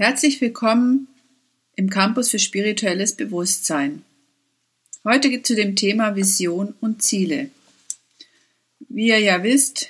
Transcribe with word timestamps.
Herzlich 0.00 0.40
willkommen 0.40 1.08
im 1.74 1.90
Campus 1.90 2.30
für 2.30 2.38
spirituelles 2.38 3.16
Bewusstsein. 3.16 4.04
Heute 5.02 5.28
geht 5.28 5.40
es 5.40 5.48
zu 5.48 5.56
dem 5.56 5.74
Thema 5.74 6.14
Vision 6.14 6.72
und 6.80 7.02
Ziele. 7.02 7.50
Wie 8.88 9.08
ihr 9.08 9.18
ja 9.18 9.42
wisst, 9.42 9.88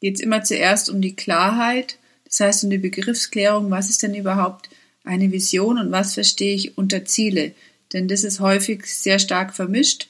geht 0.00 0.16
es 0.16 0.20
immer 0.20 0.42
zuerst 0.42 0.90
um 0.90 1.00
die 1.00 1.14
Klarheit, 1.14 1.96
das 2.24 2.40
heißt 2.40 2.64
um 2.64 2.70
die 2.70 2.78
Begriffsklärung, 2.78 3.70
was 3.70 3.88
ist 3.88 4.02
denn 4.02 4.16
überhaupt 4.16 4.68
eine 5.04 5.30
Vision 5.30 5.78
und 5.78 5.92
was 5.92 6.14
verstehe 6.14 6.56
ich 6.56 6.76
unter 6.76 7.04
Ziele. 7.04 7.54
Denn 7.92 8.08
das 8.08 8.24
ist 8.24 8.40
häufig 8.40 8.84
sehr 8.86 9.20
stark 9.20 9.54
vermischt. 9.54 10.08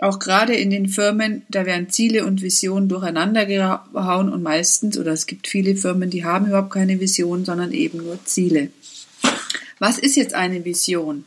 Auch 0.00 0.18
gerade 0.18 0.54
in 0.54 0.70
den 0.70 0.88
Firmen, 0.88 1.42
da 1.48 1.66
werden 1.66 1.88
Ziele 1.88 2.26
und 2.26 2.42
Visionen 2.42 2.88
durcheinander 2.88 3.46
gehauen 3.46 4.28
und 4.28 4.42
meistens, 4.42 4.98
oder 4.98 5.12
es 5.12 5.26
gibt 5.26 5.46
viele 5.46 5.76
Firmen, 5.76 6.10
die 6.10 6.24
haben 6.24 6.46
überhaupt 6.46 6.72
keine 6.72 6.98
Vision, 6.98 7.44
sondern 7.44 7.72
eben 7.72 7.98
nur 7.98 8.22
Ziele. 8.24 8.70
Was 9.78 9.98
ist 9.98 10.16
jetzt 10.16 10.34
eine 10.34 10.64
Vision? 10.64 11.24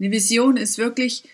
Eine 0.00 0.10
Vision 0.10 0.56
ist 0.56 0.78
wirklich 0.78 1.24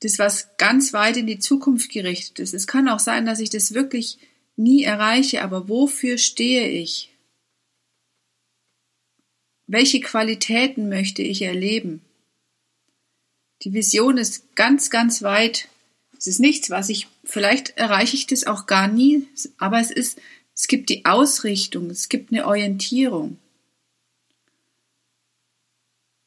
das, 0.00 0.18
was 0.18 0.56
ganz 0.58 0.92
weit 0.92 1.16
in 1.16 1.26
die 1.26 1.38
Zukunft 1.38 1.90
gerichtet 1.90 2.40
ist. 2.40 2.52
Es 2.52 2.66
kann 2.66 2.88
auch 2.88 2.98
sein, 2.98 3.24
dass 3.24 3.40
ich 3.40 3.50
das 3.50 3.74
wirklich 3.74 4.18
nie 4.56 4.82
erreiche, 4.82 5.42
aber 5.42 5.68
wofür 5.68 6.18
stehe 6.18 6.68
ich? 6.68 7.10
Welche 9.66 10.00
Qualitäten 10.00 10.88
möchte 10.88 11.22
ich 11.22 11.42
erleben? 11.42 12.02
Die 13.64 13.72
Vision 13.72 14.18
ist 14.18 14.54
ganz, 14.54 14.90
ganz 14.90 15.22
weit. 15.22 15.68
Es 16.18 16.26
ist 16.26 16.38
nichts, 16.38 16.70
was 16.70 16.90
ich, 16.90 17.08
vielleicht 17.24 17.70
erreiche 17.78 18.14
ich 18.14 18.26
das 18.26 18.46
auch 18.46 18.66
gar 18.66 18.88
nie, 18.88 19.26
aber 19.56 19.80
es 19.80 19.90
ist, 19.90 20.20
es 20.54 20.68
gibt 20.68 20.90
die 20.90 21.06
Ausrichtung, 21.06 21.88
es 21.90 22.08
gibt 22.08 22.30
eine 22.30 22.46
Orientierung. 22.46 23.38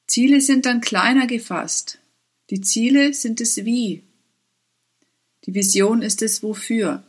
Ziele 0.08 0.42
sind 0.42 0.66
dann 0.66 0.82
kleiner 0.82 1.28
gefasst. 1.28 2.00
Die 2.50 2.62
Ziele 2.62 3.14
sind 3.14 3.40
das 3.40 3.58
Wie. 3.58 4.02
Die 5.46 5.54
Vision 5.54 6.02
ist 6.02 6.22
das 6.22 6.42
Wofür. 6.42 7.04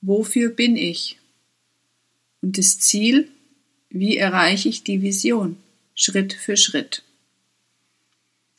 Wofür 0.00 0.50
bin 0.50 0.76
ich? 0.76 1.18
Und 2.40 2.58
das 2.58 2.78
Ziel, 2.78 3.28
wie 3.90 4.16
erreiche 4.16 4.68
ich 4.68 4.84
die 4.84 5.02
Vision? 5.02 5.56
Schritt 5.94 6.32
für 6.32 6.56
Schritt. 6.56 7.02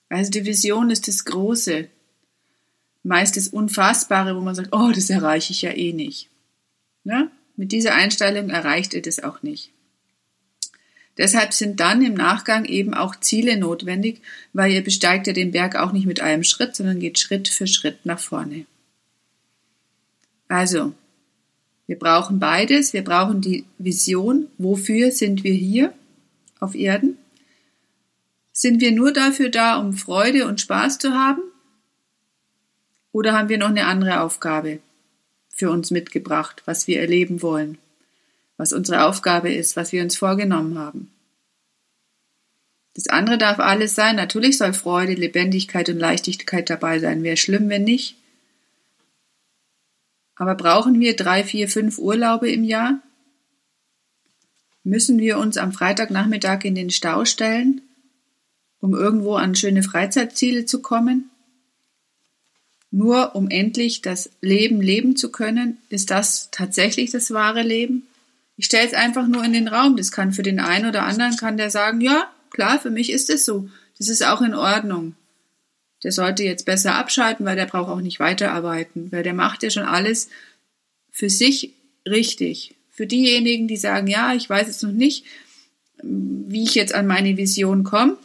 Also 0.10 0.32
die 0.32 0.46
Vision 0.46 0.90
ist 0.90 1.08
das 1.08 1.26
Große, 1.26 1.88
meist 3.04 3.38
das 3.38 3.48
Unfassbare, 3.48 4.36
wo 4.36 4.42
man 4.42 4.56
sagt, 4.56 4.70
oh, 4.74 4.92
das 4.94 5.10
erreiche 5.10 5.54
ich 5.54 5.62
ja 5.62 5.72
eh 5.72 5.94
nicht. 5.94 6.30
Ja? 7.04 7.32
Mit 7.56 7.72
dieser 7.72 7.94
Einstellung 7.94 8.50
erreicht 8.50 8.94
ihr 8.94 9.02
das 9.02 9.24
auch 9.24 9.44
nicht. 9.44 9.72
Deshalb 11.18 11.54
sind 11.54 11.82
dann 11.82 12.02
im 12.02 12.14
Nachgang 12.14 12.64
eben 12.64 12.94
auch 12.94 13.14
Ziele 13.18 13.58
notwendig, 13.58 14.22
weil 14.54 14.72
ihr 14.72 14.84
besteigt 14.84 15.28
ja 15.28 15.34
den 15.34 15.52
Berg 15.52 15.76
auch 15.76 15.92
nicht 15.92 16.06
mit 16.06 16.22
einem 16.22 16.46
Schritt, 16.46 16.76
sondern 16.76 17.00
geht 17.00 17.20
Schritt 17.20 17.50
für 17.50 17.68
Schritt 17.68 18.06
nach 18.06 18.20
vorne. 18.20 18.66
Also, 20.48 20.94
wir 21.88 22.00
brauchen 22.00 22.40
beides. 22.40 22.94
Wir 22.94 23.04
brauchen 23.04 23.42
die 23.42 23.66
Vision, 23.78 24.48
wofür 24.58 25.12
sind 25.12 25.44
wir 25.44 25.54
hier 25.54 25.94
auf 26.60 26.74
Erden? 26.74 27.18
Sind 28.62 28.82
wir 28.82 28.92
nur 28.92 29.14
dafür 29.14 29.48
da, 29.48 29.78
um 29.78 29.94
Freude 29.94 30.46
und 30.46 30.60
Spaß 30.60 31.00
zu 31.00 31.14
haben? 31.14 31.42
Oder 33.14 33.32
haben 33.32 33.48
wir 33.48 33.58
noch 33.58 33.70
eine 33.70 33.86
andere 33.86 34.20
Aufgabe 34.20 34.80
für 35.48 35.72
uns 35.72 35.92
mitgebracht, 35.92 36.64
was 36.66 36.86
wir 36.86 37.00
erleben 37.00 37.42
wollen, 37.42 37.78
was 38.58 38.74
unsere 38.74 39.06
Aufgabe 39.06 39.50
ist, 39.50 39.78
was 39.78 39.94
wir 39.94 40.04
uns 40.04 40.18
vorgenommen 40.18 40.78
haben? 40.78 41.10
Das 42.96 43.08
andere 43.08 43.38
darf 43.38 43.60
alles 43.60 43.96
sein. 43.96 44.18
Natürlich 44.18 44.58
soll 44.58 44.74
Freude, 44.74 45.14
Lebendigkeit 45.14 45.88
und 45.88 45.98
Leichtigkeit 45.98 46.70
dabei 46.70 47.00
sein. 47.00 47.24
Wäre 47.24 47.38
schlimm, 47.38 47.70
wenn 47.70 47.86
nicht. 47.86 48.18
Aber 50.36 50.56
brauchen 50.56 51.00
wir 51.00 51.16
drei, 51.16 51.46
vier, 51.46 51.70
fünf 51.70 51.98
Urlaube 51.98 52.52
im 52.52 52.66
Jahr? 52.66 53.00
Müssen 54.84 55.18
wir 55.18 55.38
uns 55.38 55.56
am 55.56 55.72
Freitagnachmittag 55.72 56.66
in 56.66 56.76
den 56.76 56.90
Stau 56.90 57.24
stellen? 57.24 57.84
Um 58.82 58.94
irgendwo 58.94 59.36
an 59.36 59.56
schöne 59.56 59.84
Freizeitziele 59.84 60.66
zu 60.66 60.82
kommen? 60.82 61.30
Nur 62.92 63.36
um 63.36 63.50
endlich 63.50 64.02
das 64.02 64.32
Leben 64.42 64.82
leben 64.82 65.16
zu 65.16 65.32
können, 65.32 65.78
ist 65.90 66.10
das 66.10 66.50
tatsächlich 66.52 67.12
das 67.12 67.32
wahre 67.32 67.62
Leben? 67.62 68.08
Ich 68.58 68.66
stelle 68.66 68.88
es 68.88 68.94
einfach 68.94 69.28
nur 69.28 69.44
in 69.44 69.54
den 69.54 69.68
Raum. 69.68 69.96
Das 69.96 70.12
kann 70.12 70.34
für 70.34 70.44
den 70.44 70.60
einen 70.60 70.88
oder 70.88 71.04
anderen 71.04 71.38
kann 71.38 71.58
der 71.58 71.70
sagen, 71.70 72.02
ja, 72.02 72.30
klar, 72.50 72.80
für 72.80 72.90
mich 72.90 73.12
ist 73.12 73.30
es 73.30 73.46
so. 73.46 73.70
Das 73.98 74.10
ist 74.10 74.26
auch 74.26 74.42
in 74.42 74.56
Ordnung. 74.56 75.16
Der 76.04 76.12
sollte 76.12 76.44
jetzt 76.44 76.66
besser 76.66 76.96
abschalten, 76.96 77.46
weil 77.46 77.56
der 77.56 77.66
braucht 77.66 77.90
auch 77.90 78.02
nicht 78.02 78.20
weiterarbeiten, 78.20 79.12
weil 79.12 79.24
der 79.24 79.34
macht 79.34 79.64
ja 79.64 79.70
schon 79.70 79.84
alles 79.84 80.30
für 81.12 81.30
sich 81.30 81.74
richtig. 82.08 82.76
Für 82.92 83.06
diejenigen, 83.06 83.68
die 83.68 83.78
sagen, 83.78 84.08
ja, 84.08 84.34
ich 84.34 84.50
weiß 84.50 84.68
jetzt 84.68 84.84
noch 84.84 84.92
nicht, 84.92 85.26
wie 86.02 86.64
ich 86.64 86.76
jetzt 86.76 86.94
an 86.94 87.08
meine 87.08 87.38
Vision 87.38 87.84
komme, 87.84 88.18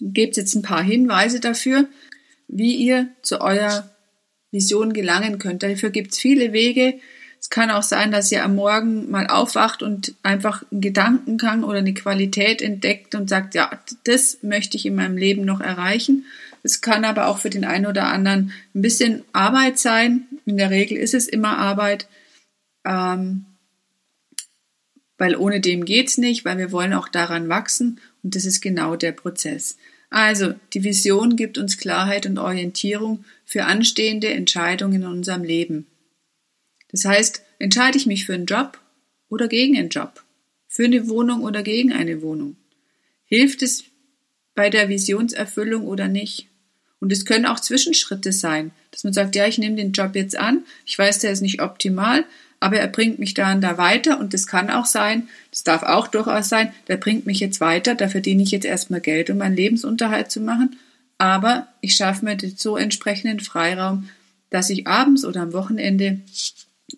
gebt 0.00 0.36
jetzt 0.36 0.54
ein 0.54 0.62
paar 0.62 0.82
Hinweise 0.82 1.40
dafür, 1.40 1.86
wie 2.48 2.74
ihr 2.74 3.08
zu 3.22 3.40
eurer 3.40 3.90
Vision 4.50 4.92
gelangen 4.92 5.38
könnt. 5.38 5.62
Dafür 5.62 5.90
gibt 5.90 6.12
es 6.12 6.18
viele 6.18 6.52
Wege. 6.52 6.94
Es 7.40 7.48
kann 7.48 7.70
auch 7.70 7.82
sein, 7.82 8.10
dass 8.10 8.30
ihr 8.32 8.44
am 8.44 8.54
Morgen 8.54 9.10
mal 9.10 9.26
aufwacht 9.26 9.82
und 9.82 10.14
einfach 10.22 10.64
einen 10.70 10.80
Gedankengang 10.82 11.64
oder 11.64 11.78
eine 11.78 11.94
Qualität 11.94 12.60
entdeckt 12.60 13.14
und 13.14 13.30
sagt, 13.30 13.54
ja, 13.54 13.70
das 14.04 14.42
möchte 14.42 14.76
ich 14.76 14.84
in 14.84 14.94
meinem 14.94 15.16
Leben 15.16 15.44
noch 15.44 15.60
erreichen. 15.60 16.26
Es 16.62 16.82
kann 16.82 17.04
aber 17.04 17.28
auch 17.28 17.38
für 17.38 17.48
den 17.48 17.64
einen 17.64 17.86
oder 17.86 18.08
anderen 18.08 18.52
ein 18.74 18.82
bisschen 18.82 19.24
Arbeit 19.32 19.78
sein. 19.78 20.26
In 20.44 20.58
der 20.58 20.70
Regel 20.70 20.98
ist 20.98 21.14
es 21.14 21.28
immer 21.28 21.56
Arbeit, 21.56 22.08
ähm, 22.84 23.46
weil 25.16 25.36
ohne 25.36 25.60
dem 25.60 25.86
geht's 25.86 26.18
nicht, 26.18 26.44
weil 26.44 26.58
wir 26.58 26.72
wollen 26.72 26.92
auch 26.92 27.08
daran 27.08 27.48
wachsen 27.48 28.00
und 28.22 28.36
das 28.36 28.44
ist 28.44 28.60
genau 28.60 28.96
der 28.96 29.12
Prozess. 29.12 29.76
Also, 30.10 30.54
die 30.74 30.82
Vision 30.82 31.36
gibt 31.36 31.56
uns 31.56 31.78
Klarheit 31.78 32.26
und 32.26 32.38
Orientierung 32.38 33.24
für 33.44 33.64
anstehende 33.64 34.28
Entscheidungen 34.28 35.02
in 35.02 35.08
unserem 35.08 35.44
Leben. 35.44 35.86
Das 36.90 37.04
heißt, 37.04 37.42
entscheide 37.60 37.96
ich 37.96 38.06
mich 38.06 38.26
für 38.26 38.34
einen 38.34 38.46
Job 38.46 38.80
oder 39.28 39.46
gegen 39.46 39.76
einen 39.76 39.88
Job? 39.88 40.24
Für 40.66 40.84
eine 40.84 41.08
Wohnung 41.08 41.42
oder 41.42 41.62
gegen 41.62 41.92
eine 41.92 42.22
Wohnung? 42.22 42.56
Hilft 43.24 43.62
es 43.62 43.84
bei 44.56 44.68
der 44.68 44.88
Visionserfüllung 44.88 45.86
oder 45.86 46.08
nicht? 46.08 46.48
Und 46.98 47.12
es 47.12 47.24
können 47.24 47.46
auch 47.46 47.60
Zwischenschritte 47.60 48.32
sein, 48.32 48.72
dass 48.90 49.04
man 49.04 49.12
sagt, 49.12 49.36
ja, 49.36 49.46
ich 49.46 49.58
nehme 49.58 49.76
den 49.76 49.92
Job 49.92 50.14
jetzt 50.16 50.36
an, 50.36 50.64
ich 50.84 50.98
weiß, 50.98 51.20
der 51.20 51.30
ist 51.30 51.40
nicht 51.40 51.62
optimal, 51.62 52.24
aber 52.60 52.76
er 52.76 52.88
bringt 52.88 53.18
mich 53.18 53.34
da 53.34 53.52
und 53.52 53.62
da 53.62 53.78
weiter 53.78 54.20
und 54.20 54.34
das 54.34 54.46
kann 54.46 54.70
auch 54.70 54.86
sein, 54.86 55.28
das 55.50 55.64
darf 55.64 55.82
auch 55.82 56.06
durchaus 56.06 56.48
sein, 56.48 56.72
der 56.88 56.98
bringt 56.98 57.26
mich 57.26 57.40
jetzt 57.40 57.60
weiter, 57.60 57.94
da 57.94 58.08
verdiene 58.08 58.42
ich 58.42 58.50
jetzt 58.50 58.66
erstmal 58.66 59.00
Geld, 59.00 59.30
um 59.30 59.38
meinen 59.38 59.56
Lebensunterhalt 59.56 60.30
zu 60.30 60.40
machen, 60.40 60.76
aber 61.18 61.68
ich 61.80 61.96
schaffe 61.96 62.24
mir 62.24 62.36
den 62.36 62.56
so 62.56 62.76
entsprechenden 62.76 63.40
Freiraum, 63.40 64.08
dass 64.50 64.70
ich 64.70 64.86
abends 64.86 65.24
oder 65.24 65.42
am 65.42 65.52
Wochenende 65.52 66.20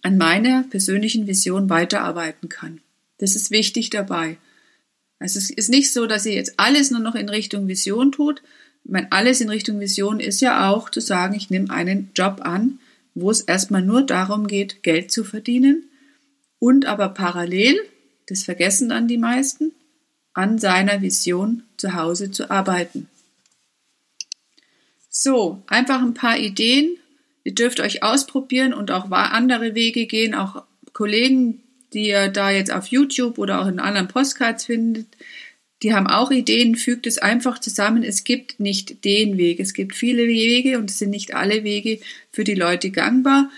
an 0.02 0.18
meiner 0.18 0.64
persönlichen 0.64 1.26
Vision 1.26 1.70
weiterarbeiten 1.70 2.48
kann. 2.48 2.80
Das 3.18 3.36
ist 3.36 3.50
wichtig 3.50 3.90
dabei. 3.90 4.36
Also 5.18 5.38
es 5.38 5.50
ist 5.50 5.68
nicht 5.68 5.92
so, 5.92 6.06
dass 6.06 6.26
ihr 6.26 6.34
jetzt 6.34 6.54
alles 6.56 6.90
nur 6.90 7.00
noch 7.00 7.14
in 7.14 7.28
Richtung 7.28 7.68
Vision 7.68 8.10
tut. 8.10 8.42
Ich 8.84 8.90
meine, 8.90 9.12
alles 9.12 9.40
in 9.40 9.48
Richtung 9.48 9.78
Vision 9.78 10.18
ist 10.18 10.40
ja 10.40 10.68
auch 10.70 10.90
zu 10.90 11.00
sagen, 11.00 11.34
ich 11.34 11.50
nehme 11.50 11.70
einen 11.70 12.10
Job 12.16 12.40
an, 12.42 12.80
wo 13.14 13.30
es 13.30 13.42
erstmal 13.42 13.82
nur 13.82 14.02
darum 14.02 14.46
geht, 14.46 14.82
Geld 14.82 15.10
zu 15.10 15.24
verdienen 15.24 15.90
und 16.58 16.86
aber 16.86 17.08
parallel, 17.10 17.80
das 18.26 18.44
vergessen 18.44 18.88
dann 18.88 19.08
die 19.08 19.18
meisten, 19.18 19.72
an 20.34 20.58
seiner 20.58 21.02
Vision 21.02 21.64
zu 21.76 21.94
Hause 21.94 22.30
zu 22.30 22.50
arbeiten. 22.50 23.08
So, 25.10 25.62
einfach 25.66 26.00
ein 26.00 26.14
paar 26.14 26.38
Ideen. 26.38 26.96
Ihr 27.44 27.54
dürft 27.54 27.80
euch 27.80 28.02
ausprobieren 28.02 28.72
und 28.72 28.90
auch 28.90 29.10
andere 29.10 29.74
Wege 29.74 30.06
gehen, 30.06 30.34
auch 30.34 30.64
Kollegen, 30.92 31.62
die 31.92 32.08
ihr 32.08 32.28
da 32.28 32.50
jetzt 32.50 32.72
auf 32.72 32.86
YouTube 32.86 33.38
oder 33.38 33.60
auch 33.60 33.66
in 33.66 33.78
anderen 33.78 34.08
Postcards 34.08 34.64
findet, 34.64 35.06
die 35.82 35.94
haben 35.94 36.06
auch 36.06 36.30
Ideen, 36.30 36.76
fügt 36.76 37.06
es 37.06 37.18
einfach 37.18 37.58
zusammen. 37.58 38.04
Es 38.04 38.24
gibt 38.24 38.60
nicht 38.60 39.04
den 39.04 39.36
Weg. 39.36 39.58
Es 39.58 39.74
gibt 39.74 39.96
viele 39.96 40.26
Wege 40.28 40.78
und 40.78 40.90
es 40.90 40.98
sind 40.98 41.10
nicht 41.10 41.34
alle 41.34 41.64
Wege 41.64 41.98
für 42.30 42.44
die 42.44 42.54
Leute 42.54 42.90
gangbar. 42.90 43.50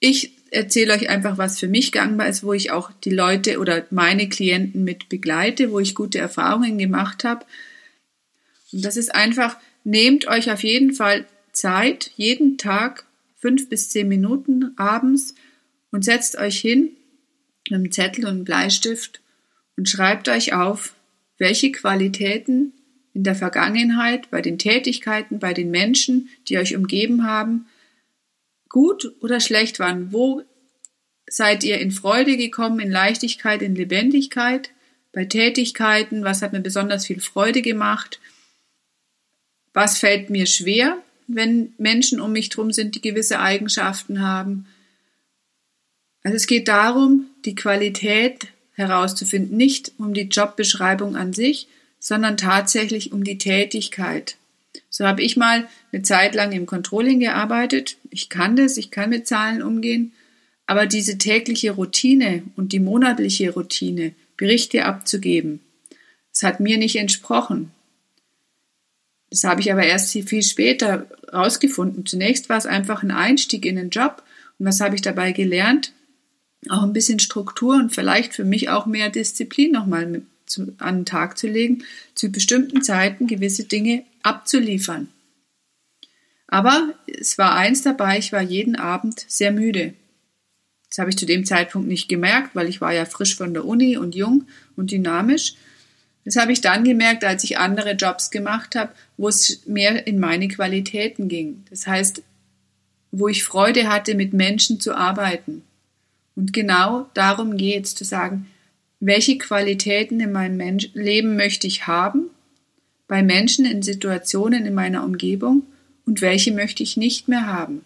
Ich 0.00 0.32
erzähle 0.50 0.94
euch 0.94 1.08
einfach, 1.08 1.38
was 1.38 1.58
für 1.58 1.68
mich 1.68 1.92
gangbar 1.92 2.28
ist, 2.28 2.44
wo 2.44 2.52
ich 2.52 2.70
auch 2.70 2.90
die 3.04 3.10
Leute 3.10 3.58
oder 3.58 3.86
meine 3.90 4.28
Klienten 4.28 4.84
mit 4.84 5.08
begleite, 5.08 5.72
wo 5.72 5.80
ich 5.80 5.94
gute 5.94 6.18
Erfahrungen 6.18 6.76
gemacht 6.76 7.24
habe. 7.24 7.46
Und 8.72 8.84
das 8.84 8.96
ist 8.96 9.14
einfach, 9.14 9.56
nehmt 9.84 10.26
euch 10.28 10.50
auf 10.50 10.62
jeden 10.62 10.92
Fall 10.92 11.24
Zeit, 11.52 12.10
jeden 12.16 12.58
Tag 12.58 13.06
fünf 13.38 13.68
bis 13.68 13.88
zehn 13.88 14.08
Minuten 14.08 14.72
abends 14.76 15.34
und 15.90 16.04
setzt 16.04 16.36
euch 16.36 16.58
hin 16.58 16.90
mit 17.64 17.74
einem 17.74 17.92
Zettel 17.92 18.24
und 18.24 18.30
einem 18.30 18.44
Bleistift 18.44 19.20
und 19.76 19.88
schreibt 19.88 20.28
euch 20.28 20.52
auf, 20.52 20.95
welche 21.38 21.72
Qualitäten 21.72 22.72
in 23.12 23.24
der 23.24 23.34
Vergangenheit, 23.34 24.30
bei 24.30 24.42
den 24.42 24.58
Tätigkeiten, 24.58 25.38
bei 25.38 25.54
den 25.54 25.70
Menschen, 25.70 26.28
die 26.48 26.58
euch 26.58 26.76
umgeben 26.76 27.26
haben, 27.26 27.66
gut 28.68 29.10
oder 29.20 29.40
schlecht 29.40 29.78
waren. 29.78 30.12
Wo 30.12 30.42
seid 31.26 31.64
ihr 31.64 31.78
in 31.78 31.90
Freude 31.90 32.36
gekommen, 32.36 32.78
in 32.78 32.90
Leichtigkeit, 32.90 33.62
in 33.62 33.74
Lebendigkeit? 33.74 34.70
Bei 35.12 35.24
Tätigkeiten, 35.24 36.24
was 36.24 36.42
hat 36.42 36.52
mir 36.52 36.60
besonders 36.60 37.06
viel 37.06 37.20
Freude 37.20 37.62
gemacht? 37.62 38.20
Was 39.72 39.98
fällt 39.98 40.28
mir 40.28 40.46
schwer, 40.46 40.98
wenn 41.26 41.72
Menschen 41.78 42.20
um 42.20 42.32
mich 42.32 42.50
herum 42.50 42.70
sind, 42.70 42.94
die 42.94 43.00
gewisse 43.00 43.40
Eigenschaften 43.40 44.20
haben? 44.20 44.66
Also 46.22 46.36
es 46.36 46.46
geht 46.46 46.68
darum, 46.68 47.30
die 47.44 47.54
Qualität 47.54 48.48
herauszufinden, 48.76 49.56
nicht 49.56 49.92
um 49.98 50.14
die 50.14 50.22
Jobbeschreibung 50.22 51.16
an 51.16 51.32
sich, 51.32 51.68
sondern 51.98 52.36
tatsächlich 52.36 53.12
um 53.12 53.24
die 53.24 53.38
Tätigkeit. 53.38 54.36
So 54.90 55.06
habe 55.06 55.22
ich 55.22 55.36
mal 55.36 55.66
eine 55.92 56.02
Zeit 56.02 56.34
lang 56.34 56.52
im 56.52 56.66
Controlling 56.66 57.20
gearbeitet. 57.20 57.96
Ich 58.10 58.28
kann 58.28 58.56
das, 58.56 58.76
ich 58.76 58.90
kann 58.90 59.10
mit 59.10 59.26
Zahlen 59.26 59.62
umgehen, 59.62 60.12
aber 60.66 60.86
diese 60.86 61.18
tägliche 61.18 61.72
Routine 61.72 62.42
und 62.56 62.72
die 62.72 62.80
monatliche 62.80 63.52
Routine, 63.52 64.12
Berichte 64.36 64.84
abzugeben, 64.84 65.60
das 66.32 66.42
hat 66.42 66.60
mir 66.60 66.76
nicht 66.76 66.96
entsprochen. 66.96 67.70
Das 69.30 69.44
habe 69.44 69.60
ich 69.60 69.72
aber 69.72 69.84
erst 69.84 70.12
viel 70.12 70.42
später 70.42 71.06
rausgefunden. 71.32 72.06
Zunächst 72.06 72.48
war 72.48 72.58
es 72.58 72.66
einfach 72.66 73.02
ein 73.02 73.10
Einstieg 73.10 73.64
in 73.64 73.76
den 73.76 73.90
Job. 73.90 74.22
Und 74.58 74.66
was 74.66 74.80
habe 74.80 74.94
ich 74.94 75.02
dabei 75.02 75.32
gelernt? 75.32 75.92
Auch 76.68 76.82
ein 76.82 76.92
bisschen 76.92 77.18
Struktur 77.18 77.76
und 77.76 77.94
vielleicht 77.94 78.34
für 78.34 78.44
mich 78.44 78.68
auch 78.68 78.86
mehr 78.86 79.10
Disziplin 79.10 79.72
nochmal 79.72 80.22
an 80.78 80.96
den 80.98 81.06
Tag 81.06 81.38
zu 81.38 81.46
legen, 81.46 81.84
zu 82.14 82.30
bestimmten 82.30 82.82
Zeiten 82.82 83.26
gewisse 83.26 83.64
Dinge 83.64 84.04
abzuliefern. 84.22 85.08
Aber 86.48 86.94
es 87.06 87.38
war 87.38 87.54
eins 87.54 87.82
dabei, 87.82 88.18
ich 88.18 88.32
war 88.32 88.42
jeden 88.42 88.76
Abend 88.76 89.24
sehr 89.28 89.52
müde. 89.52 89.94
Das 90.88 90.98
habe 90.98 91.10
ich 91.10 91.18
zu 91.18 91.26
dem 91.26 91.44
Zeitpunkt 91.44 91.88
nicht 91.88 92.08
gemerkt, 92.08 92.54
weil 92.54 92.68
ich 92.68 92.80
war 92.80 92.92
ja 92.92 93.04
frisch 93.04 93.36
von 93.36 93.52
der 93.52 93.64
Uni 93.64 93.96
und 93.96 94.14
jung 94.14 94.46
und 94.76 94.92
dynamisch. 94.92 95.54
Das 96.24 96.36
habe 96.36 96.52
ich 96.52 96.60
dann 96.60 96.84
gemerkt, 96.84 97.24
als 97.24 97.44
ich 97.44 97.58
andere 97.58 97.92
Jobs 97.92 98.30
gemacht 98.30 98.74
habe, 98.74 98.92
wo 99.16 99.28
es 99.28 99.66
mehr 99.66 100.06
in 100.06 100.18
meine 100.18 100.48
Qualitäten 100.48 101.28
ging. 101.28 101.64
Das 101.70 101.86
heißt, 101.86 102.22
wo 103.12 103.28
ich 103.28 103.44
Freude 103.44 103.88
hatte, 103.88 104.14
mit 104.14 104.32
Menschen 104.32 104.80
zu 104.80 104.94
arbeiten. 104.94 105.62
Und 106.36 106.52
genau 106.52 107.08
darum 107.14 107.56
geht 107.56 107.86
es, 107.86 107.94
zu 107.94 108.04
sagen, 108.04 108.46
welche 109.00 109.38
Qualitäten 109.38 110.20
in 110.20 110.32
meinem 110.32 110.56
Mensch 110.56 110.90
Leben 110.94 111.36
möchte 111.36 111.66
ich 111.66 111.86
haben, 111.86 112.30
bei 113.08 113.22
Menschen 113.22 113.64
in 113.64 113.82
Situationen 113.82 114.66
in 114.66 114.74
meiner 114.74 115.04
Umgebung 115.04 115.62
und 116.04 116.20
welche 116.20 116.52
möchte 116.52 116.82
ich 116.82 116.96
nicht 116.96 117.28
mehr 117.28 117.46
haben. 117.46 117.84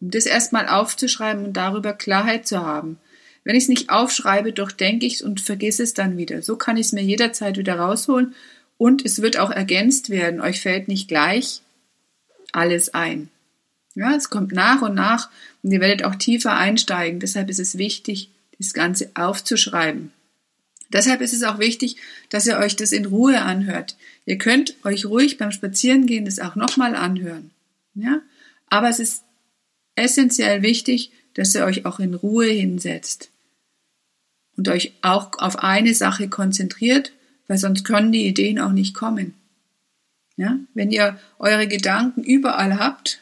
Um 0.00 0.10
das 0.10 0.26
erstmal 0.26 0.68
aufzuschreiben 0.68 1.44
und 1.44 1.56
darüber 1.56 1.92
Klarheit 1.92 2.46
zu 2.46 2.60
haben. 2.60 2.98
Wenn 3.44 3.56
ich 3.56 3.64
es 3.64 3.68
nicht 3.68 3.90
aufschreibe, 3.90 4.52
durchdenke 4.52 5.06
ich 5.06 5.14
es 5.14 5.22
und 5.22 5.40
vergesse 5.40 5.82
es 5.82 5.94
dann 5.94 6.16
wieder. 6.16 6.42
So 6.42 6.56
kann 6.56 6.76
ich 6.76 6.86
es 6.86 6.92
mir 6.92 7.02
jederzeit 7.02 7.56
wieder 7.56 7.78
rausholen 7.78 8.34
und 8.78 9.04
es 9.04 9.22
wird 9.22 9.38
auch 9.38 9.50
ergänzt 9.50 10.10
werden. 10.10 10.40
Euch 10.40 10.60
fällt 10.60 10.88
nicht 10.88 11.08
gleich 11.08 11.62
alles 12.52 12.92
ein. 12.92 13.28
Ja, 13.96 14.14
es 14.14 14.28
kommt 14.28 14.52
nach 14.52 14.82
und 14.82 14.94
nach 14.94 15.30
und 15.62 15.72
ihr 15.72 15.80
werdet 15.80 16.04
auch 16.04 16.14
tiefer 16.14 16.54
einsteigen. 16.54 17.18
Deshalb 17.18 17.48
ist 17.48 17.58
es 17.58 17.78
wichtig, 17.78 18.30
das 18.58 18.74
Ganze 18.74 19.10
aufzuschreiben. 19.14 20.12
Deshalb 20.92 21.22
ist 21.22 21.32
es 21.32 21.42
auch 21.42 21.58
wichtig, 21.58 21.96
dass 22.28 22.46
ihr 22.46 22.58
euch 22.58 22.76
das 22.76 22.92
in 22.92 23.06
Ruhe 23.06 23.40
anhört. 23.40 23.96
Ihr 24.26 24.38
könnt 24.38 24.76
euch 24.84 25.06
ruhig 25.06 25.38
beim 25.38 25.50
Spazierengehen 25.50 26.26
das 26.26 26.38
auch 26.38 26.56
nochmal 26.56 26.94
anhören. 26.94 27.50
Ja? 27.94 28.20
Aber 28.68 28.90
es 28.90 28.98
ist 28.98 29.24
essentiell 29.94 30.62
wichtig, 30.62 31.10
dass 31.34 31.54
ihr 31.54 31.64
euch 31.64 31.86
auch 31.86 31.98
in 31.98 32.14
Ruhe 32.14 32.46
hinsetzt 32.46 33.30
und 34.56 34.68
euch 34.68 34.92
auch 35.00 35.38
auf 35.38 35.58
eine 35.58 35.94
Sache 35.94 36.28
konzentriert, 36.28 37.12
weil 37.48 37.58
sonst 37.58 37.84
können 37.84 38.12
die 38.12 38.26
Ideen 38.26 38.58
auch 38.58 38.72
nicht 38.72 38.94
kommen. 38.94 39.34
Ja? 40.36 40.58
Wenn 40.74 40.90
ihr 40.90 41.18
eure 41.38 41.66
Gedanken 41.66 42.22
überall 42.22 42.78
habt, 42.78 43.20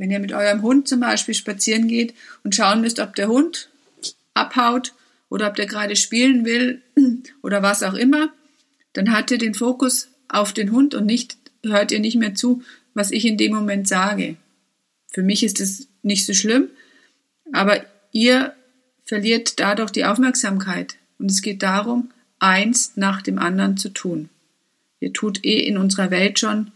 wenn 0.00 0.10
ihr 0.10 0.18
mit 0.18 0.32
eurem 0.32 0.62
Hund 0.62 0.88
zum 0.88 1.00
Beispiel 1.00 1.34
spazieren 1.34 1.86
geht 1.86 2.14
und 2.42 2.54
schauen 2.54 2.80
müsst, 2.80 3.00
ob 3.00 3.14
der 3.16 3.28
Hund 3.28 3.68
abhaut 4.32 4.94
oder 5.28 5.46
ob 5.46 5.56
der 5.56 5.66
gerade 5.66 5.94
spielen 5.94 6.46
will 6.46 6.80
oder 7.42 7.62
was 7.62 7.82
auch 7.82 7.92
immer, 7.92 8.32
dann 8.94 9.12
hat 9.12 9.30
ihr 9.30 9.36
den 9.36 9.52
Fokus 9.52 10.08
auf 10.26 10.54
den 10.54 10.72
Hund 10.72 10.94
und 10.94 11.04
nicht, 11.04 11.36
hört 11.62 11.92
ihr 11.92 12.00
nicht 12.00 12.16
mehr 12.16 12.34
zu, 12.34 12.62
was 12.94 13.10
ich 13.10 13.26
in 13.26 13.36
dem 13.36 13.52
Moment 13.52 13.88
sage. 13.88 14.36
Für 15.12 15.22
mich 15.22 15.42
ist 15.42 15.60
es 15.60 15.86
nicht 16.02 16.24
so 16.24 16.32
schlimm, 16.32 16.70
aber 17.52 17.84
ihr 18.10 18.54
verliert 19.04 19.60
dadurch 19.60 19.90
die 19.90 20.06
Aufmerksamkeit. 20.06 20.96
Und 21.18 21.30
es 21.30 21.42
geht 21.42 21.62
darum, 21.62 22.10
eins 22.38 22.92
nach 22.96 23.20
dem 23.20 23.38
anderen 23.38 23.76
zu 23.76 23.90
tun. 23.90 24.30
Ihr 24.98 25.12
tut 25.12 25.44
eh 25.44 25.58
in 25.58 25.76
unserer 25.76 26.10
Welt 26.10 26.38
schon, 26.38 26.72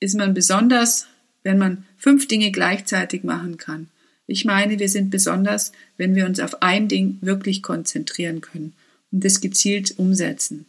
ist 0.00 0.18
man 0.18 0.34
besonders, 0.34 1.06
wenn 1.42 1.58
man 1.58 1.84
fünf 1.96 2.28
Dinge 2.28 2.50
gleichzeitig 2.50 3.24
machen 3.24 3.56
kann. 3.56 3.88
Ich 4.26 4.44
meine, 4.44 4.78
wir 4.78 4.88
sind 4.88 5.10
besonders, 5.10 5.72
wenn 5.96 6.14
wir 6.14 6.26
uns 6.26 6.40
auf 6.40 6.62
ein 6.62 6.88
Ding 6.88 7.18
wirklich 7.20 7.62
konzentrieren 7.62 8.40
können 8.40 8.72
und 9.10 9.24
das 9.24 9.40
gezielt 9.40 9.98
umsetzen. 9.98 10.66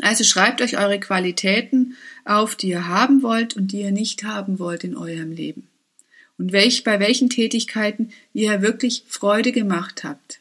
Also 0.00 0.24
schreibt 0.24 0.60
euch 0.60 0.78
eure 0.78 1.00
Qualitäten 1.00 1.96
auf, 2.24 2.54
die 2.54 2.68
ihr 2.68 2.88
haben 2.88 3.22
wollt 3.22 3.56
und 3.56 3.72
die 3.72 3.80
ihr 3.80 3.92
nicht 3.92 4.24
haben 4.24 4.58
wollt 4.58 4.84
in 4.84 4.96
eurem 4.96 5.32
Leben. 5.32 5.68
Und 6.38 6.52
welch, 6.52 6.84
bei 6.84 7.00
welchen 7.00 7.30
Tätigkeiten 7.30 8.10
ihr 8.34 8.60
wirklich 8.60 9.04
Freude 9.08 9.52
gemacht 9.52 10.04
habt. 10.04 10.40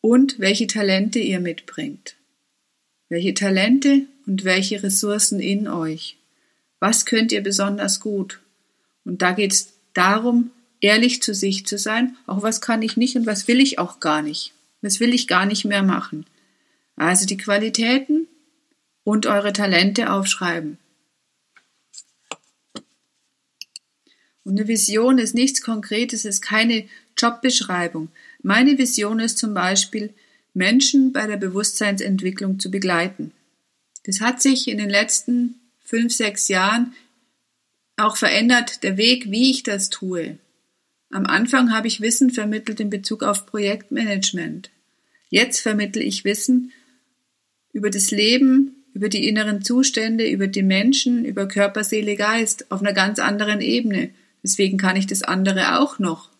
Und 0.00 0.38
welche 0.38 0.68
Talente 0.68 1.18
ihr 1.18 1.40
mitbringt. 1.40 2.14
Welche 3.08 3.34
Talente 3.34 4.02
und 4.26 4.44
welche 4.44 4.82
Ressourcen 4.82 5.40
in 5.40 5.66
euch. 5.66 6.16
Was 6.78 7.04
könnt 7.04 7.32
ihr 7.32 7.42
besonders 7.42 7.98
gut? 7.98 8.40
Und 9.06 9.22
da 9.22 9.32
geht 9.32 9.52
es 9.52 9.72
darum, 9.94 10.50
ehrlich 10.80 11.22
zu 11.22 11.32
sich 11.32 11.64
zu 11.64 11.78
sein, 11.78 12.16
auch 12.26 12.42
was 12.42 12.60
kann 12.60 12.82
ich 12.82 12.96
nicht 12.96 13.16
und 13.16 13.24
was 13.24 13.48
will 13.48 13.60
ich 13.60 13.78
auch 13.78 14.00
gar 14.00 14.20
nicht. 14.20 14.52
Was 14.82 15.00
will 15.00 15.14
ich 15.14 15.26
gar 15.26 15.46
nicht 15.46 15.64
mehr 15.64 15.82
machen. 15.82 16.26
Also 16.96 17.24
die 17.24 17.36
Qualitäten 17.38 18.26
und 19.04 19.26
eure 19.26 19.52
Talente 19.52 20.10
aufschreiben. 20.12 20.78
Und 24.44 24.58
eine 24.58 24.68
Vision 24.68 25.18
ist 25.18 25.34
nichts 25.34 25.62
Konkretes, 25.62 26.24
ist 26.24 26.40
keine 26.40 26.86
Jobbeschreibung. 27.16 28.08
Meine 28.42 28.78
Vision 28.78 29.18
ist 29.18 29.38
zum 29.38 29.54
Beispiel, 29.54 30.12
Menschen 30.54 31.12
bei 31.12 31.26
der 31.26 31.36
Bewusstseinsentwicklung 31.36 32.58
zu 32.58 32.70
begleiten. 32.70 33.32
Das 34.04 34.20
hat 34.20 34.40
sich 34.40 34.68
in 34.68 34.78
den 34.78 34.88
letzten 34.88 35.56
fünf, 35.84 36.14
sechs 36.14 36.48
Jahren 36.48 36.94
auch 37.96 38.16
verändert, 38.16 38.82
der 38.82 38.96
Weg, 38.96 39.30
wie 39.30 39.50
ich 39.50 39.62
das 39.62 39.90
tue. 39.90 40.38
Am 41.10 41.26
Anfang 41.26 41.72
habe 41.72 41.86
ich 41.86 42.00
Wissen 42.00 42.30
vermittelt 42.30 42.80
in 42.80 42.90
Bezug 42.90 43.22
auf 43.22 43.46
Projektmanagement. 43.46 44.70
Jetzt 45.30 45.60
vermittle 45.60 46.02
ich 46.02 46.24
Wissen 46.24 46.72
über 47.72 47.90
das 47.90 48.10
Leben, 48.10 48.84
über 48.92 49.08
die 49.08 49.28
inneren 49.28 49.62
Zustände, 49.62 50.28
über 50.28 50.46
die 50.46 50.62
Menschen, 50.62 51.24
über 51.24 51.46
Körper, 51.46 51.84
Seele, 51.84 52.16
Geist 52.16 52.70
auf 52.70 52.80
einer 52.80 52.92
ganz 52.92 53.18
anderen 53.18 53.60
Ebene. 53.60 54.10
Deswegen 54.42 54.78
kann 54.78 54.96
ich 54.96 55.06
das 55.06 55.22
andere 55.22 55.78
auch 55.78 55.98
noch. 55.98 56.30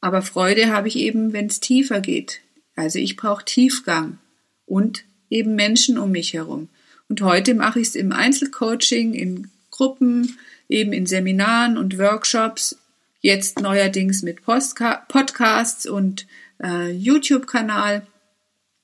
Aber 0.00 0.22
Freude 0.22 0.68
habe 0.68 0.88
ich 0.88 0.96
eben, 0.96 1.32
wenn 1.32 1.46
es 1.46 1.60
tiefer 1.60 2.00
geht. 2.00 2.40
Also 2.74 2.98
ich 2.98 3.16
brauche 3.16 3.44
Tiefgang 3.44 4.18
und 4.66 5.04
eben 5.30 5.54
Menschen 5.54 5.98
um 5.98 6.10
mich 6.10 6.32
herum. 6.32 6.68
Und 7.08 7.22
heute 7.22 7.54
mache 7.54 7.80
ich 7.80 7.88
es 7.88 7.94
im 7.94 8.12
Einzelcoaching, 8.12 9.14
in 9.14 9.50
Gruppen, 9.82 10.38
eben 10.68 10.92
in 10.92 11.06
Seminaren 11.06 11.76
und 11.76 11.98
Workshops, 11.98 12.78
Jetzt 13.20 13.60
neuerdings 13.60 14.22
mit 14.22 14.42
Postka 14.42 15.04
Podcasts 15.06 15.86
und 15.86 16.26
äh, 16.62 16.90
YouTube-Kanal. 16.90 18.04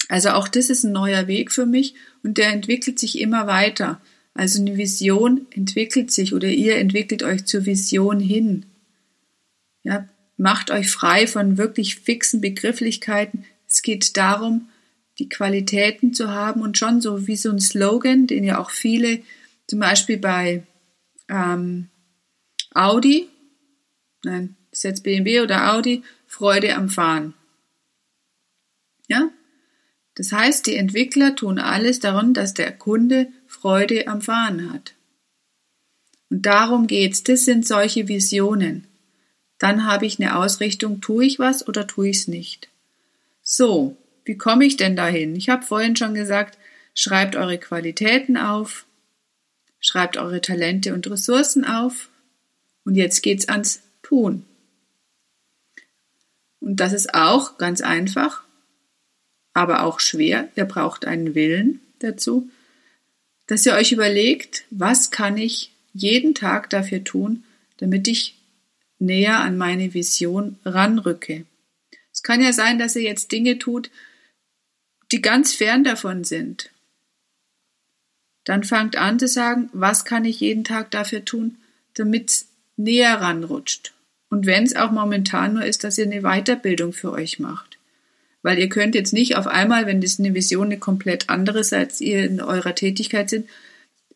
Also 0.09 0.31
auch 0.31 0.47
das 0.47 0.71
ist 0.71 0.85
ein 0.85 0.93
neuer 0.93 1.26
Weg 1.26 1.50
für 1.52 1.67
mich 1.67 1.95
und 2.23 2.38
der 2.38 2.52
entwickelt 2.52 2.99
sich 2.99 3.21
immer 3.21 3.47
weiter. 3.47 4.00
Also 4.35 4.61
eine 4.61 4.76
Vision 4.76 5.47
entwickelt 5.50 6.12
sich 6.12 6.35
oder 6.35 6.49
ihr 6.49 6.76
entwickelt 6.78 7.25
euch 7.25 7.47
zur 7.47 7.67
Vision 7.67 8.21
hin. 8.21 8.67
Ja, 9.83 10.09
macht 10.37 10.71
euch 10.71 10.90
frei 10.90 11.26
von 11.26 11.59
wirklich 11.59 11.97
fixen 11.97 12.40
Begrifflichkeiten. 12.40 13.45
Es 13.69 13.83
geht 13.83 14.17
darum, 14.17 14.69
die 15.19 15.28
Qualitäten 15.28 16.12
zu 16.12 16.31
haben 16.31 16.61
und 16.62 16.78
schon 16.78 17.00
so 17.00 17.26
wie 17.26 17.37
so 17.37 17.50
ein 17.50 17.61
Slogan, 17.61 18.28
den 18.28 18.45
ja 18.45 18.59
auch 18.59 18.71
viele, 18.71 19.21
zum 19.67 19.81
Beispiel 19.81 20.19
bei 20.19 20.62
ähm, 21.28 21.88
Audi 22.75 23.28
nein, 24.25 24.56
ist 24.70 24.85
jetzt 24.85 25.02
BMW 25.02 25.40
oder 25.40 25.75
Audi, 25.75 26.02
Freude 26.26 26.76
am 26.76 26.88
Fahren. 26.88 27.35
Ja? 29.08 29.30
Das 30.14 30.32
heißt, 30.32 30.66
die 30.66 30.76
Entwickler 30.76 31.37
tun 31.37 31.58
alles 31.58 32.00
daran, 32.00 32.35
dass 32.35 32.54
der 32.54 32.73
Kunde 32.73 33.28
Freude 33.47 34.08
am 34.08 34.20
Fahren 34.20 34.73
hat. 34.73 34.94
Und 36.28 36.44
darum 36.44 36.87
geht's. 36.87 37.23
Das 37.23 37.44
sind 37.44 37.66
solche 37.66 38.08
Visionen. 38.08 38.87
Dann 39.58 39.87
habe 39.87 40.06
ich 40.06 40.20
eine 40.20 40.37
Ausrichtung, 40.37 41.00
tue 41.00 41.25
ich 41.25 41.38
was 41.38 41.66
oder 41.66 41.87
tue 41.87 42.08
ich 42.08 42.18
es 42.18 42.28
nicht. 42.28 42.68
So, 43.42 43.97
wie 44.25 44.37
komme 44.37 44.66
ich 44.66 44.76
denn 44.76 44.94
dahin? 44.94 45.35
Ich 45.37 45.49
habe 45.49 45.64
vorhin 45.64 45.97
schon 45.97 46.14
gesagt, 46.14 46.58
schreibt 46.94 47.35
eure 47.35 47.58
Qualitäten 47.58 48.37
auf, 48.37 48.87
schreibt 49.80 50.16
eure 50.16 50.40
Talente 50.40 50.94
und 50.94 51.08
Ressourcen 51.11 51.64
auf 51.64 52.08
und 52.85 52.94
jetzt 52.94 53.23
geht's 53.23 53.49
ans 53.49 53.82
Tun. 54.02 54.44
Und 56.61 56.80
das 56.80 56.92
ist 56.92 57.14
auch 57.14 57.58
ganz 57.58 57.80
einfach, 57.80 58.42
aber 59.54 59.82
auch 59.82 60.00
schwer. 60.00 60.49
Ihr 60.56 60.64
braucht 60.64 61.04
einen 61.04 61.35
Willen 61.35 61.80
dazu, 61.99 62.50
dass 63.47 63.64
ihr 63.66 63.75
euch 63.75 63.92
überlegt, 63.92 64.64
was 64.70 65.11
kann 65.11 65.37
ich 65.37 65.73
jeden 65.92 66.35
Tag 66.35 66.70
dafür 66.70 67.04
tun, 67.04 67.44
damit 67.78 68.08
ich 68.08 68.37
näher 68.99 69.40
an 69.40 69.56
meine 69.56 69.94
Vision 69.94 70.58
ranrücke. 70.64 71.44
Es 72.12 72.23
kann 72.23 72.40
ja 72.42 72.52
sein, 72.52 72.78
dass 72.78 72.97
ihr 72.97 73.02
jetzt 73.02 73.32
Dinge 73.32 73.58
tut, 73.58 73.90
die 75.12 75.23
ganz 75.23 75.54
fern 75.54 75.85
davon 75.85 76.25
sind. 76.25 76.70
Dann 78.49 78.64
fangt 78.64 78.97
an 78.97 79.19
zu 79.19 79.28
sagen, 79.28 79.69
was 79.75 80.07
kann 80.07 80.25
ich 80.25 80.40
jeden 80.40 80.64
Tag 80.64 80.90
dafür 80.90 81.23
tun, 81.23 81.59
damit 81.93 82.31
es 82.31 82.49
näher 82.78 83.21
ranrutscht. 83.21 83.93
Und 84.31 84.47
wenn 84.47 84.64
es 84.64 84.75
auch 84.75 84.90
momentan 84.90 85.52
nur 85.52 85.67
ist, 85.67 85.85
dass 85.85 85.99
ihr 85.99 86.07
eine 86.07 86.23
Weiterbildung 86.23 86.95
für 86.95 87.12
euch 87.12 87.38
macht. 87.38 87.76
Weil 88.40 88.59
ihr 88.59 88.71
könnt 88.71 88.95
jetzt 88.95 89.12
nicht 89.12 89.37
auf 89.37 89.47
einmal, 89.47 89.85
wenn 89.85 90.00
das 90.00 90.19
eine 90.19 90.33
Vision 90.35 90.69
eine 90.69 90.78
komplett 90.78 91.28
andere 91.28 91.59
ist, 91.59 91.75
als 91.75 92.00
ihr 92.00 92.25
in 92.25 92.40
eurer 92.40 92.75
Tätigkeit 92.75 93.28
sind, 93.28 93.50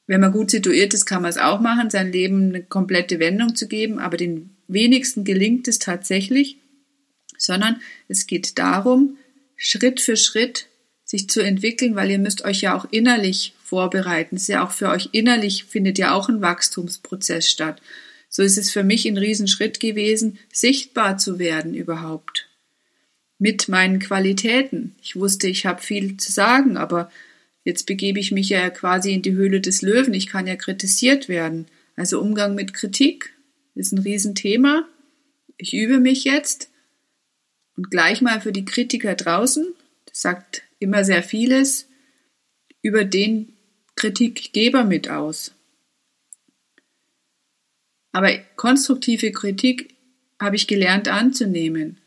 wenn 0.07 0.23
man 0.23 0.33
gut 0.33 0.51
situiert 0.51 0.95
ist, 0.95 1.05
kann 1.05 1.21
man 1.21 1.31
es 1.31 1.37
auch 1.37 1.61
machen, 1.61 1.91
sein 1.91 2.11
Leben 2.11 2.49
eine 2.49 2.63
komplette 2.63 3.19
Wendung 3.19 3.55
zu 3.55 3.69
geben, 3.69 3.99
aber 3.99 4.17
den 4.17 4.49
wenigsten 4.67 5.25
gelingt 5.25 5.69
es 5.69 5.79
tatsächlich, 5.79 6.57
sondern 7.37 7.83
es 8.09 8.27
geht 8.27 8.59
darum, 8.59 9.19
Schritt 9.57 10.01
für 10.01 10.17
Schritt 10.17 10.69
sich 11.13 11.29
zu 11.29 11.43
entwickeln, 11.43 11.95
weil 11.95 12.11
ihr 12.11 12.19
müsst 12.19 12.43
euch 12.43 12.63
ja 12.63 12.75
auch 12.75 12.87
innerlich 12.91 13.53
vorbereiten. 13.63 14.37
Es 14.37 14.43
ist 14.43 14.49
ja 14.49 14.65
auch 14.65 14.71
für 14.71 14.89
euch 14.89 15.11
innerlich 15.13 15.65
findet 15.65 15.99
ja 15.99 16.15
auch 16.15 16.31
ein 16.31 16.41
Wachstumsprozess 16.41 17.51
statt. 17.51 17.83
So 18.31 18.43
ist 18.43 18.57
es 18.57 18.71
für 18.71 18.83
mich 18.83 19.07
ein 19.07 19.19
Riesenschritt 19.19 19.79
gewesen, 19.79 20.39
sichtbar 20.51 21.19
zu 21.19 21.39
werden 21.39 21.75
überhaupt. 21.75 22.49
Mit 23.39 23.69
meinen 23.69 23.99
Qualitäten. 23.99 24.95
Ich 25.03 25.15
wusste, 25.15 25.49
ich 25.49 25.67
habe 25.67 25.83
viel 25.83 26.17
zu 26.17 26.33
sagen, 26.33 26.79
aber 26.79 27.13
jetzt 27.63 27.85
begebe 27.85 28.19
ich 28.19 28.33
mich 28.33 28.49
ja 28.49 28.71
quasi 28.71 29.13
in 29.13 29.21
die 29.21 29.33
Höhle 29.33 29.61
des 29.61 29.83
Löwen. 29.83 30.15
Ich 30.15 30.29
kann 30.29 30.47
ja 30.47 30.57
kritisiert 30.57 31.29
werden. 31.29 31.67
Also 31.95 32.23
Umgang 32.23 32.55
mit 32.55 32.73
Kritik 32.73 33.35
ist 33.75 33.93
ein 33.93 33.99
Riesenthema. 33.99 34.89
Ich 35.59 35.75
übe 35.75 36.01
mich 36.01 36.25
jetzt 36.25 36.71
und 37.77 37.91
gleich 37.91 38.23
mal 38.23 38.41
für 38.41 38.53
die 38.53 38.65
Kritiker 38.65 39.15
draußen, 39.15 39.67
das 40.07 40.23
sagt 40.23 40.63
immer 40.83 41.05
sehr 41.05 41.23
vieles, 41.23 41.89
über 42.83 43.05
den 43.05 43.55
Kritikgeber 43.95 44.85
mit 44.85 45.09
aus. 45.09 45.53
Aber 48.13 48.37
konstruktive 48.57 49.33
Kritik 49.33 49.95
habe 50.39 50.57
ich 50.57 50.67
gelernt 50.67 51.09
anzunehmen. 51.09 51.99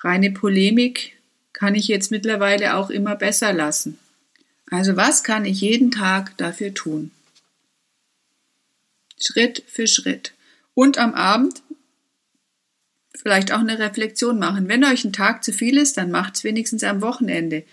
Reine 0.00 0.30
Polemik 0.30 1.16
kann 1.52 1.74
ich 1.74 1.88
jetzt 1.88 2.10
mittlerweile 2.10 2.76
auch 2.76 2.90
immer 2.90 3.16
besser 3.16 3.52
lassen. 3.52 3.98
Also 4.70 4.96
was 4.96 5.24
kann 5.24 5.44
ich 5.44 5.60
jeden 5.60 5.90
Tag 5.90 6.36
dafür 6.36 6.74
tun? 6.74 7.10
Schritt 9.20 9.64
für 9.66 9.86
Schritt. 9.86 10.34
Und 10.74 10.98
am 10.98 11.14
Abend 11.14 11.62
vielleicht 13.16 13.52
auch 13.52 13.60
eine 13.60 13.78
Reflexion 13.78 14.38
machen. 14.38 14.68
Wenn 14.68 14.84
euch 14.84 15.04
ein 15.04 15.12
Tag 15.12 15.42
zu 15.42 15.52
viel 15.52 15.76
ist, 15.76 15.96
dann 15.96 16.10
macht 16.10 16.36
es 16.36 16.44
wenigstens 16.44 16.84
am 16.84 17.02
Wochenende, 17.02 17.64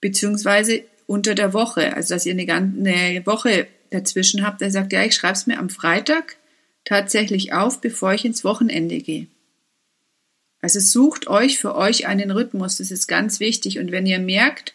beziehungsweise 0.00 0.84
unter 1.06 1.34
der 1.34 1.52
Woche, 1.52 1.94
also 1.94 2.14
dass 2.14 2.26
ihr 2.26 2.32
eine, 2.32 2.46
ganze 2.46 3.26
Woche 3.26 3.68
dazwischen 3.90 4.44
habt, 4.44 4.60
der 4.60 4.70
sagt, 4.70 4.92
ja, 4.92 5.04
ich 5.04 5.14
schreibe 5.14 5.34
es 5.34 5.46
mir 5.46 5.58
am 5.58 5.70
Freitag 5.70 6.36
tatsächlich 6.84 7.52
auf, 7.52 7.80
bevor 7.80 8.14
ich 8.14 8.24
ins 8.24 8.44
Wochenende 8.44 8.98
gehe. 8.98 9.26
Also 10.60 10.80
sucht 10.80 11.28
euch 11.28 11.58
für 11.58 11.76
euch 11.76 12.06
einen 12.06 12.30
Rhythmus, 12.30 12.78
das 12.78 12.90
ist 12.90 13.06
ganz 13.06 13.40
wichtig. 13.40 13.78
Und 13.78 13.92
wenn 13.92 14.06
ihr 14.06 14.18
merkt, 14.18 14.74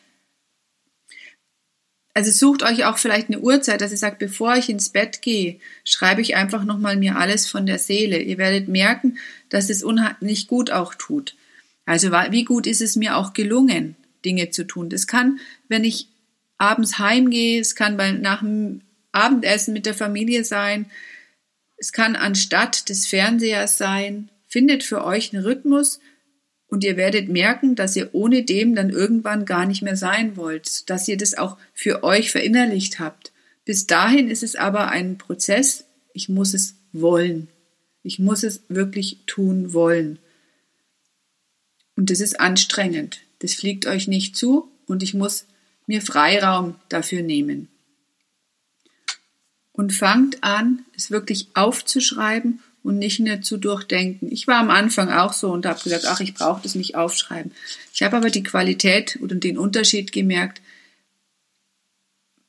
also 2.13 2.31
sucht 2.31 2.63
euch 2.63 2.85
auch 2.85 2.97
vielleicht 2.97 3.29
eine 3.29 3.39
Uhrzeit, 3.39 3.81
dass 3.81 3.91
ihr 3.91 3.97
sagt, 3.97 4.19
bevor 4.19 4.55
ich 4.55 4.69
ins 4.69 4.89
Bett 4.89 5.21
gehe, 5.21 5.59
schreibe 5.85 6.21
ich 6.21 6.35
einfach 6.35 6.65
nochmal 6.65 6.97
mir 6.97 7.17
alles 7.17 7.49
von 7.49 7.65
der 7.65 7.79
Seele. 7.79 8.19
Ihr 8.19 8.37
werdet 8.37 8.67
merken, 8.67 9.17
dass 9.49 9.69
es 9.69 9.83
unheimlich 9.83 10.47
gut 10.47 10.71
auch 10.71 10.93
tut. 10.93 11.35
Also 11.85 12.11
wie 12.11 12.43
gut 12.43 12.67
ist 12.67 12.81
es 12.81 12.95
mir 12.95 13.17
auch 13.17 13.33
gelungen, 13.33 13.95
Dinge 14.25 14.49
zu 14.49 14.65
tun. 14.65 14.89
Das 14.89 15.07
kann, 15.07 15.39
wenn 15.67 15.83
ich 15.83 16.07
abends 16.57 16.99
heimgehe, 16.99 17.59
es 17.59 17.75
kann 17.75 17.97
bei, 17.97 18.11
nach 18.11 18.41
dem 18.41 18.81
Abendessen 19.11 19.73
mit 19.73 19.85
der 19.85 19.93
Familie 19.93 20.43
sein, 20.43 20.85
es 21.77 21.91
kann 21.91 22.15
anstatt 22.15 22.89
des 22.89 23.07
Fernsehers 23.07 23.77
sein. 23.77 24.29
Findet 24.47 24.83
für 24.83 25.03
euch 25.03 25.33
einen 25.33 25.43
Rhythmus, 25.43 25.99
und 26.71 26.85
ihr 26.85 26.95
werdet 26.95 27.27
merken, 27.27 27.75
dass 27.75 27.97
ihr 27.97 28.09
ohne 28.13 28.43
dem 28.43 28.75
dann 28.75 28.89
irgendwann 28.89 29.45
gar 29.45 29.65
nicht 29.65 29.81
mehr 29.81 29.97
sein 29.97 30.37
wollt, 30.37 30.89
dass 30.89 31.05
ihr 31.09 31.17
das 31.17 31.37
auch 31.37 31.57
für 31.73 32.01
euch 32.01 32.31
verinnerlicht 32.31 32.99
habt. 32.99 33.33
Bis 33.65 33.87
dahin 33.87 34.29
ist 34.29 34.41
es 34.41 34.55
aber 34.55 34.89
ein 34.89 35.17
Prozess. 35.17 35.83
Ich 36.13 36.29
muss 36.29 36.53
es 36.53 36.75
wollen. 36.93 37.49
Ich 38.03 38.19
muss 38.19 38.43
es 38.43 38.63
wirklich 38.69 39.19
tun 39.25 39.73
wollen. 39.73 40.17
Und 41.97 42.09
das 42.09 42.21
ist 42.21 42.39
anstrengend. 42.39 43.19
Das 43.41 43.55
fliegt 43.55 43.85
euch 43.87 44.07
nicht 44.07 44.35
zu 44.35 44.71
und 44.85 45.03
ich 45.03 45.13
muss 45.13 45.45
mir 45.87 46.01
Freiraum 46.01 46.75
dafür 46.89 47.23
nehmen. 47.23 47.67
Und 49.73 49.93
fangt 49.93 50.43
an, 50.43 50.85
es 50.95 51.11
wirklich 51.11 51.47
aufzuschreiben 51.55 52.59
und 52.83 52.99
nicht 52.99 53.19
nur 53.19 53.41
zu 53.41 53.57
durchdenken. 53.57 54.31
Ich 54.31 54.47
war 54.47 54.57
am 54.57 54.69
Anfang 54.69 55.11
auch 55.11 55.33
so 55.33 55.51
und 55.51 55.65
habe 55.65 55.81
gesagt, 55.81 56.05
ach, 56.07 56.19
ich 56.19 56.33
brauche 56.33 56.61
das 56.61 56.75
nicht 56.75 56.95
aufschreiben. 56.95 57.51
Ich 57.93 58.03
habe 58.03 58.17
aber 58.17 58.29
die 58.29 58.43
Qualität 58.43 59.17
oder 59.21 59.35
den 59.35 59.57
Unterschied 59.57 60.11
gemerkt, 60.11 60.61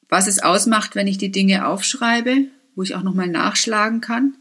was 0.09 0.27
es 0.27 0.43
ausmacht, 0.43 0.95
wenn 0.95 1.07
ich 1.07 1.17
die 1.17 1.33
Dinge 1.33 1.67
aufschreibe, 1.67 2.45
wo 2.75 2.83
ich 2.83 2.95
auch 2.95 3.03
nochmal 3.03 3.29
nachschlagen 3.29 4.03
kann. 4.03 4.35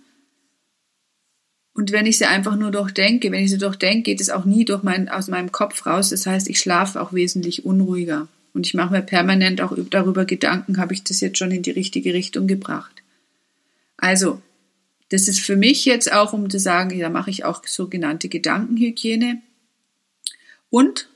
Und 1.73 1.91
wenn 1.91 2.05
ich 2.05 2.17
sie 2.17 2.25
einfach 2.25 2.55
nur 2.55 2.71
durchdenke, 2.71 3.31
wenn 3.31 3.43
ich 3.43 3.51
sie 3.51 3.57
durchdenke, 3.57 4.03
geht 4.03 4.21
es 4.21 4.29
auch 4.29 4.45
nie 4.45 4.65
durch 4.65 4.83
mein, 4.83 5.07
aus 5.07 5.27
meinem 5.27 5.51
Kopf 5.51 5.85
raus. 5.85 6.09
Das 6.09 6.25
heißt, 6.25 6.49
ich 6.49 6.59
schlafe 6.59 7.01
auch 7.01 7.13
wesentlich 7.13 7.65
unruhiger. 7.65 8.27
Und 8.53 8.67
ich 8.67 8.73
mache 8.73 8.93
mir 8.93 9.01
permanent 9.01 9.61
auch 9.61 9.73
darüber 9.89 10.25
Gedanken, 10.25 10.77
habe 10.77 10.93
ich 10.93 11.03
das 11.03 11.21
jetzt 11.21 11.37
schon 11.37 11.51
in 11.51 11.63
die 11.63 11.71
richtige 11.71 12.13
Richtung 12.13 12.47
gebracht. 12.47 13.01
Also, 13.95 14.41
das 15.09 15.27
ist 15.27 15.39
für 15.39 15.55
mich 15.55 15.85
jetzt 15.85 16.11
auch, 16.11 16.33
um 16.33 16.49
zu 16.49 16.59
sagen, 16.59 16.99
da 16.99 17.09
mache 17.09 17.29
ich 17.29 17.45
auch 17.45 17.65
sogenannte 17.65 18.27
Gedankenhygiene. 18.27 19.41
Und 20.69 21.07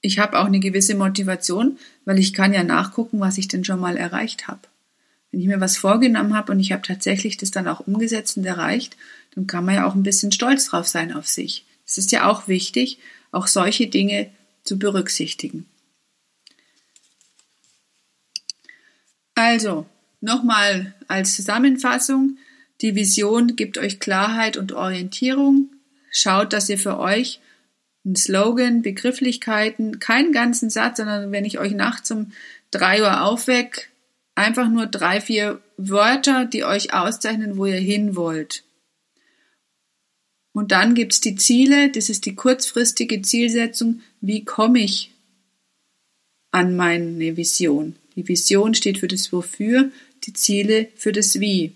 ich 0.00 0.18
habe 0.18 0.38
auch 0.38 0.46
eine 0.46 0.60
gewisse 0.60 0.94
Motivation, 0.94 1.78
weil 2.04 2.18
ich 2.18 2.34
kann 2.34 2.52
ja 2.52 2.64
nachgucken, 2.64 3.20
was 3.20 3.38
ich 3.38 3.48
denn 3.48 3.64
schon 3.64 3.80
mal 3.80 3.96
erreicht 3.96 4.48
habe. 4.48 4.60
Wenn 5.30 5.40
ich 5.40 5.46
mir 5.46 5.60
was 5.60 5.78
vorgenommen 5.78 6.36
habe 6.36 6.52
und 6.52 6.60
ich 6.60 6.72
habe 6.72 6.82
tatsächlich 6.82 7.36
das 7.36 7.50
dann 7.50 7.68
auch 7.68 7.80
umgesetzt 7.80 8.36
und 8.36 8.44
erreicht, 8.44 8.96
dann 9.34 9.46
kann 9.46 9.64
man 9.64 9.76
ja 9.76 9.86
auch 9.86 9.94
ein 9.94 10.02
bisschen 10.02 10.32
stolz 10.32 10.66
drauf 10.66 10.86
sein 10.86 11.12
auf 11.12 11.26
sich. 11.26 11.64
Es 11.86 11.98
ist 11.98 12.12
ja 12.12 12.28
auch 12.28 12.48
wichtig, 12.48 12.98
auch 13.30 13.46
solche 13.46 13.86
Dinge 13.86 14.30
zu 14.64 14.78
berücksichtigen. 14.78 15.66
Also, 19.34 19.86
nochmal 20.20 20.94
als 21.08 21.34
Zusammenfassung, 21.34 22.36
die 22.80 22.94
Vision 22.94 23.56
gibt 23.56 23.78
euch 23.78 23.98
Klarheit 24.00 24.56
und 24.56 24.72
Orientierung. 24.72 25.70
Schaut, 26.10 26.52
dass 26.52 26.68
ihr 26.68 26.78
für 26.78 26.98
euch 26.98 27.40
einen 28.04 28.16
Slogan, 28.16 28.82
Begrifflichkeiten, 28.82 30.00
keinen 30.00 30.32
ganzen 30.32 30.68
Satz, 30.68 30.98
sondern 30.98 31.32
wenn 31.32 31.44
ich 31.44 31.58
euch 31.58 31.72
nachts 31.72 32.10
um 32.10 32.32
drei 32.70 33.00
Uhr 33.00 33.22
aufweck, 33.22 33.90
einfach 34.34 34.68
nur 34.68 34.86
drei, 34.86 35.20
vier 35.20 35.60
Wörter, 35.76 36.44
die 36.44 36.64
euch 36.64 36.92
auszeichnen, 36.92 37.56
wo 37.56 37.66
ihr 37.66 37.76
hin 37.76 38.16
wollt. 38.16 38.64
Und 40.52 40.72
dann 40.72 40.94
gibt's 40.94 41.20
die 41.20 41.36
Ziele, 41.36 41.90
das 41.90 42.10
ist 42.10 42.26
die 42.26 42.34
kurzfristige 42.34 43.22
Zielsetzung, 43.22 44.02
wie 44.20 44.44
komme 44.44 44.80
ich 44.80 45.10
an 46.50 46.76
meine 46.76 47.36
Vision. 47.36 47.96
Die 48.16 48.28
Vision 48.28 48.74
steht 48.74 48.98
für 48.98 49.08
das 49.08 49.32
Wofür, 49.32 49.90
die 50.24 50.34
Ziele 50.34 50.88
für 50.96 51.12
das 51.12 51.40
Wie. 51.40 51.72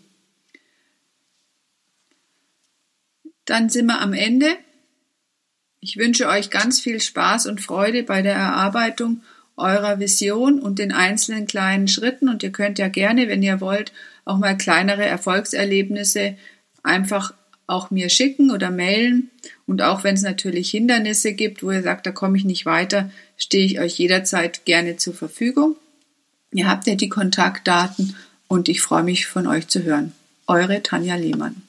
Dann 3.47 3.71
sind 3.71 3.87
wir 3.87 4.01
am 4.01 4.13
Ende. 4.13 4.57
Ich 5.81 5.97
wünsche 5.97 6.29
euch 6.29 6.51
ganz 6.51 6.81
viel 6.81 7.01
Spaß 7.01 7.47
und 7.47 7.61
Freude 7.61 8.03
bei 8.03 8.21
der 8.21 8.35
Erarbeitung 8.35 9.23
eurer 9.57 9.99
Vision 9.99 10.59
und 10.61 10.79
den 10.79 10.93
einzelnen 10.93 11.47
kleinen 11.47 11.89
Schritten. 11.89 12.29
Und 12.29 12.43
ihr 12.43 12.51
könnt 12.51 12.79
ja 12.79 12.89
gerne, 12.89 13.29
wenn 13.29 13.43
ihr 13.43 13.61
wollt, 13.61 13.93
auch 14.25 14.37
mal 14.37 14.57
kleinere 14.57 15.05
Erfolgserlebnisse 15.05 16.37
einfach 16.83 17.33
auch 17.67 17.91
mir 17.91 18.09
schicken 18.09 18.51
oder 18.51 18.71
mailen. 18.71 19.31
Und 19.67 19.83
auch 19.83 20.05
wenn 20.05 20.15
es 20.15 20.23
natürlich 20.23 20.71
Hindernisse 20.71 21.33
gibt, 21.33 21.63
wo 21.63 21.71
ihr 21.71 21.83
sagt, 21.83 22.07
da 22.07 22.13
komme 22.13 22.39
ich 22.39 22.45
nicht 22.45 22.67
weiter, 22.67 23.11
stehe 23.37 23.67
ich 23.67 23.81
euch 23.81 23.99
jederzeit 23.99 24.65
gerne 24.65 24.97
zur 24.97 25.15
Verfügung. 25.15 25.77
Ihr 26.53 26.69
habt 26.69 26.87
ja 26.87 26.95
die 26.95 27.09
Kontaktdaten 27.09 28.17
und 28.49 28.69
ich 28.69 28.81
freue 28.81 29.03
mich 29.03 29.27
von 29.27 29.47
euch 29.47 29.69
zu 29.69 29.83
hören. 29.83 30.13
Eure 30.47 30.83
Tanja 30.83 31.17
Lehmann. 31.17 31.66